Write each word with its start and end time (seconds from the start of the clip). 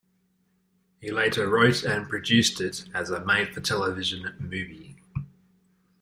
He 0.99 1.11
later 1.11 1.47
wrote 1.47 1.83
and 1.83 2.09
produced 2.09 2.59
it 2.59 2.85
as 2.91 3.11
a 3.11 3.23
made-for-television 3.23 4.35
movie. 4.39 4.97